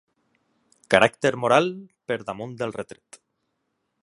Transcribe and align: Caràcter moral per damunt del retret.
Caràcter 0.93 1.33
moral 1.43 1.69
per 2.09 2.19
damunt 2.31 2.57
del 2.63 2.77
retret. 2.81 3.25